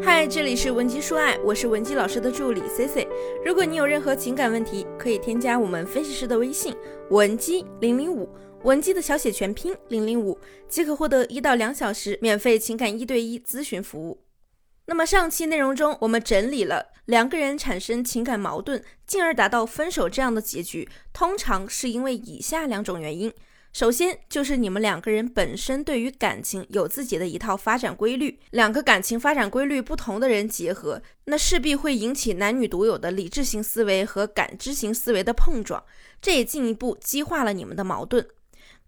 [0.00, 3.08] 嗨，这里是文姬说爱，我是文姬老师的助理 C C。
[3.44, 6.74] 如果你有任何情感问题，可以添加我们分析师的微信
[7.10, 8.28] 文姬零零五，
[8.62, 10.38] 文姬的小写全拼零零五，
[10.68, 14.22] 即可获得一到两小时免费情感一对一咨询服务。
[14.86, 23.32] 那么上期内容中，我们整理了两个人产生情感矛盾，进而达到分手这样的结局，通常是因为以下两种原因。
[23.72, 35.84] 首先就是你们两个人本身对于感情有自己的一套发展规律，两个感情发展规律不同的人结合，那势必会引起男女独有的理智型思维和感知型思维的碰撞，
[36.20, 38.26] 这也进一步激化了你们的矛盾。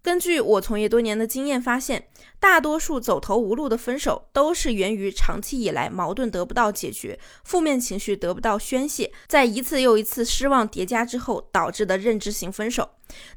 [0.03, 2.07] 根据我从业多年的经验发现，
[2.39, 12.89] 大多数走投无路的分手都是源于长期以来矛盾得不到解决，负面情绪得不到宣泄，在一次又一次失望叠加之后导致的认知型分手。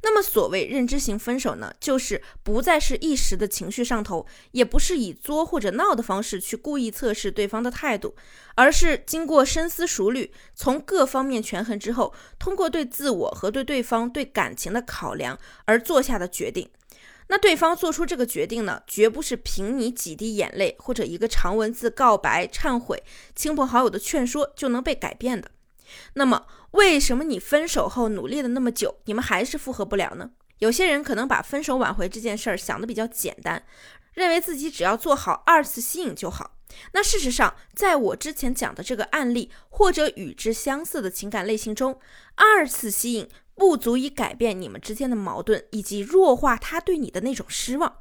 [0.02, 8.14] 那么，所谓认知型分手呢，就是不再是一时的情绪上头，也不是以作或者闹的方式去故意测试对方的态度，
[8.54, 16.68] 而是经过深思熟虑，从各方面权衡之后，通过对自我和对对方对感情的考量而做下的决定。
[17.28, 23.02] 那对方做出这个决定呢，绝不是凭你几滴眼泪或者一个长文字告白、忏悔、
[23.34, 25.50] 亲朋好友的劝说就能被改变的。
[26.14, 30.30] 那么，为什么你分手后努力了那么久，你们还是复合不了呢？
[30.58, 33.64] 有些人可能把分手挽回这件事儿想的比较简单，
[34.14, 36.52] 认为自己只要做好二次吸引就好。
[36.92, 42.00] 那事实上，在我之前讲的这个案例或者与之相似的情感类型中，
[42.36, 47.98] 二次吸引不足以改变你们之间的矛盾，以及弱化他对你的那种失望。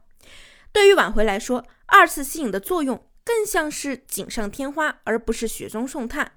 [0.71, 6.31] 对于挽回来说，二次吸引的作用更像是锦上添花，而不是雪中送炭。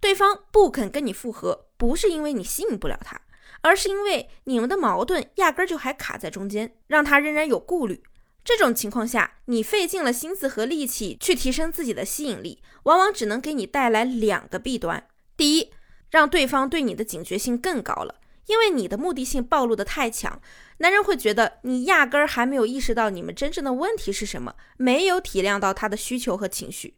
[0.00, 3.20] 对方不肯跟你复合，不是因为你吸引不了他，
[3.62, 8.02] 而是因为你们的矛盾压根儿就还卡在中间，让他仍然有顾虑。
[8.44, 15.70] 这种情况下，你费尽了心思和力气去提升自己的吸引力，往往只能给你带来两个弊端：第一，
[16.10, 18.14] 让对方对你的警觉性更高了，
[18.46, 20.40] 因为你的目的性暴露的太强，
[20.78, 26.96] 男人会觉得你压根儿还没有意识到你们真正的问题是什么，没有体谅到他的需求和情绪。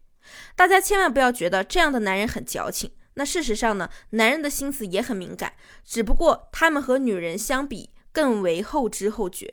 [0.55, 5.53] 大家千万不要觉得这样的男人很矫情，那事实上呢，男人的心思也很敏感，
[5.85, 9.53] 只不过他们和女人相比更为后知后觉。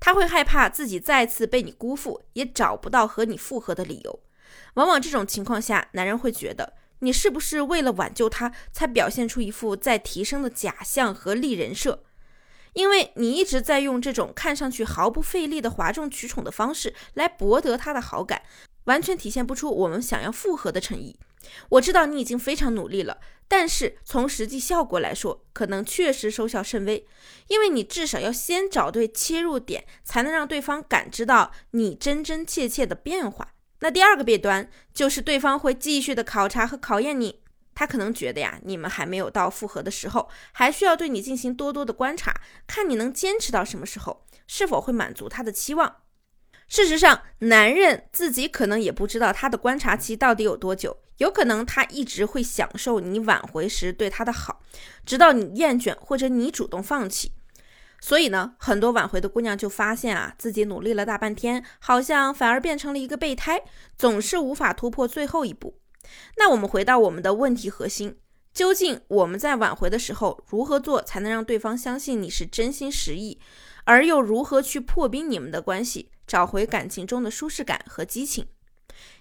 [0.00, 4.18] 他会害怕自己再次被你辜负，也找不到和你复合的理由。
[4.74, 12.02] 往往这种情况下，男人会觉得你是不是为了挽救他，才表现出一副在提升的假象和立人设？
[12.72, 18.42] 因为你一直在用这种看上去毫不费力的哗众取宠的方式来博得他的好感。
[18.86, 21.16] 完全体现不出我们想要复合的诚意。
[21.70, 23.18] 我知道你已经非常努力了，
[23.48, 27.06] 但是从实际效果来说，可能确实收效甚微。
[27.48, 33.52] 因为你至少要先找对切入点，才能让对方感知到你真真切切的变化。
[33.80, 37.42] 那第二个弊端就是对方会继续的考察和考验你，
[37.74, 42.34] 他可能觉得呀，你们还没有到复合的时候，还需要对你进行多多的观察，
[42.66, 45.96] 看你能坚持到什么时候，是否会满足他的期望。
[46.66, 54.60] 事实上，男人自己可能也不知道他的观察期到底有多久，有可能他一直会享受你挽回时对他的好，
[55.06, 57.32] 直到你厌倦或者你主动放弃。
[58.00, 63.62] 所以呢，很多挽回的姑娘就发现啊，自己努力了大半天，好像反而变成了一个备胎，
[63.96, 65.78] 总是无法突破最后一步。
[66.36, 68.18] 那我们回到我们的问题核心，
[68.52, 73.38] 究竟我们在挽回的时候如何做才能让对方相信你是真心实意，
[73.84, 76.10] 而又如何去破冰你们的关系？
[76.26, 78.46] 找回感情中的舒适感和激情，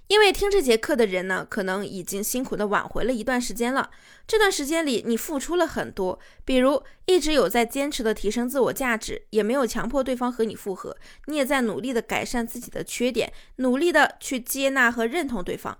[0.08, 3.90] 因为听这节课的人呢，可能已经辛苦的挽回了一段时间了。
[4.28, 10.96] 这段时间里，你付出了很多，比如一直有在坚持的提升自我价值，也没有强迫对方和你复合。
[11.28, 15.78] 你也在努力的改善自己的缺点，努力的去接纳和认同对方。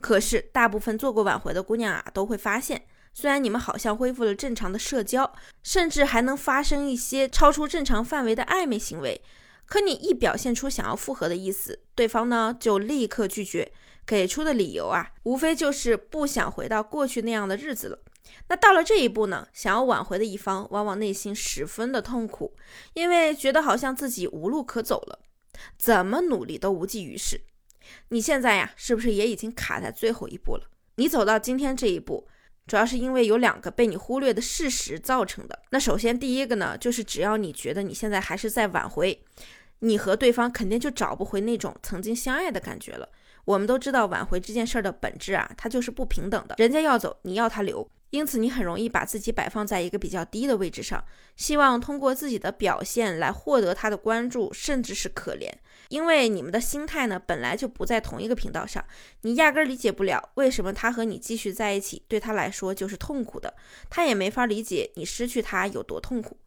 [0.00, 5.32] 可是，大部分做过挽回的姑娘啊，都会发现，虽然你们好像恢复了正常的社交，
[5.62, 9.22] 甚至还能发生一些超出正常范围的暧昧行为。
[9.66, 13.72] 可你一表现出想要复合的意思，对方呢就立刻拒绝，
[14.06, 17.98] 给出的理由啊，无非就是不想回到过去那样的日子了。
[18.48, 22.54] 那到了这一步呢，想要挽回的一方往往内心十分的痛苦，
[22.94, 25.20] 因为觉得好像自己无路可走了，
[25.76, 27.40] 怎么努力都无济于事。
[28.08, 30.64] 你现在呀，是不是也已经卡在最后一步了？
[30.96, 32.26] 你走到今天这一步，
[32.66, 35.62] 主要是因为有两个被你忽略的事实造成的。
[35.70, 39.22] 那首先第一个呢，就是只要你觉得你现在还是在挽回。
[39.80, 43.08] 你和对方肯定就找不回那种曾经相爱的感觉了。
[43.44, 46.56] 我们都知道挽回这件事儿的本质啊，它就是不平等的。
[46.58, 47.88] 人家要走，你要他留。
[48.10, 51.04] 因此你很容易把自己摆放在一个比较低的位置上，
[51.36, 55.50] 希望通过自己的表现来获得他的关注，甚至是可怜。
[55.88, 58.82] 因为你们的心态呢本来就不在同一个频道上，
[59.22, 63.54] 你压根理解不了为什么他和你继续在一起对他来说就是痛苦的，
[63.90, 66.38] 他也没法理解你失去他有多痛苦。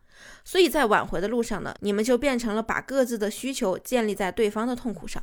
[0.44, 5.22] 所以在挽回的路上呢，你们就变成了把各自的需求建立在对方的痛苦上。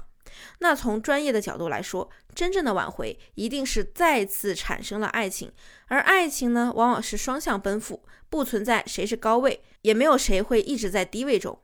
[0.58, 5.50] 那从专业的角度来说，真正的挽回一定是再次产生了爱情，
[5.86, 11.58] 而爱情呢，往往是双向奔赴，不存在谁是高位，也没有谁会一直在低位中。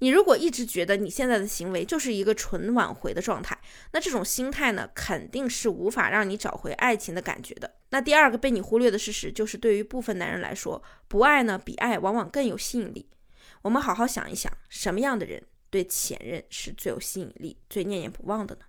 [0.00, 3.58] 你如果一直觉得你现在的行为就是一个纯挽回的状态，
[3.92, 7.70] 那这种心态呢，肯定是无法让你找回爱情的感觉的。
[7.90, 13.08] 那第二个被你忽略的事实就是，对于部分男人来说，不爱呢比爱往往更有吸引力。
[13.62, 18.62] 我们好好想一想，什么样的人对前任是最有吸引力、最念念不忘的呢？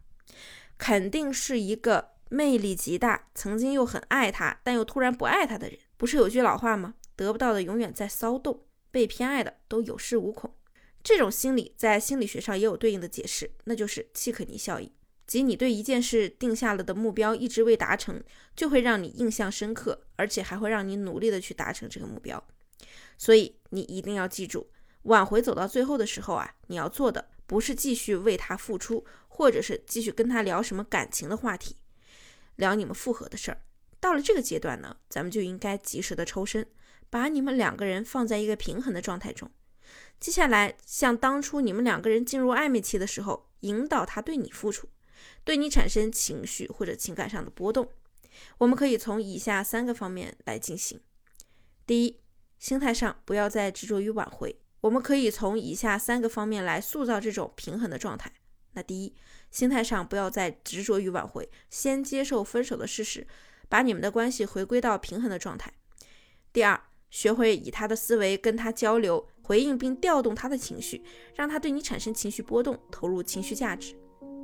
[0.78, 5.80] 肯定是一个魅力极大、曾经又很爱他，但又突然不爱他的人。
[5.96, 6.96] 不是有句老话吗？
[7.16, 10.54] 得不到的永远在骚动，被偏爱的都有恃无恐。
[11.04, 14.92] 这种心理在心理学上也有对应的解释，那就是契可尼效应，
[15.26, 18.24] 即你对一件事定下了的目标一直未达成，
[18.56, 22.44] 就会让你印象深刻，而且还会让你努力的去达成这个目标。
[23.18, 24.70] 所以你一定要记住，
[25.04, 31.76] 挽回走到最后的时候啊，你要做的不是继续为他付出，或者是继续跟他聊什么感情的话题，
[32.56, 33.62] 聊你们复合的事儿。
[34.00, 36.68] 到了这个阶段呢，咱们就应该及时的抽身，
[37.10, 39.50] 把你们两个人放在一个平衡的状态中。
[40.20, 44.88] 接下来，像当初你们两个人进入暧昧期的时候，引导他对你付出，
[45.44, 47.90] 对你产生情绪或者情感上的波动。
[48.60, 51.00] 我们可以从以下三个方面来进行。
[51.86, 52.20] 第一，
[52.60, 54.56] 心态上不要再执着于挽回。
[54.82, 58.32] 我们可以从以下三个方面来塑造这种平衡的状态。
[58.74, 59.14] 那第一，
[59.52, 63.28] 心态上不要再执着于挽回，先接受分手的事实，
[63.68, 65.74] 把你们的关系回归到平衡的状态。
[66.54, 69.24] 第二，学会以他的思维跟他交流。
[69.44, 71.04] 回应并调动他的情绪，
[71.36, 73.94] 让他对你产生情绪波动，投入情绪价值。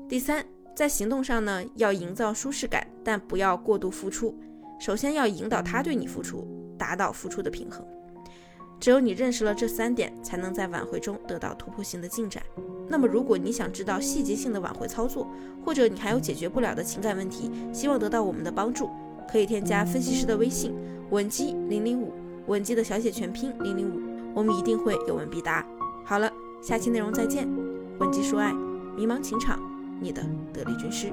[0.10, 4.38] 第三，在行动上呢，要营造舒适感，但不要过度付出。
[4.82, 6.46] 首先要引导他对你付出，
[6.78, 7.88] 达到付出的平衡。
[8.82, 12.44] 只有你认识了这三点，才能在挽回中得到突破性的进展。
[12.90, 15.26] 那么，如果你想知道细节性的挽回操作，
[15.64, 18.90] 或者你还有解决不了的情感问题，希望得到我们的帮助，
[19.32, 20.76] 可以添加分析师的微信
[21.12, 22.12] 文姬零零五，
[22.48, 24.00] 文姬的小写全拼零零五。
[24.34, 25.66] 我们一定会有问必答。
[26.04, 27.48] 好了，下期内容再见。
[28.00, 28.54] 文姬说爱，
[28.96, 29.60] 迷茫情场，
[30.00, 30.24] 你的
[30.54, 31.12] 得力军师。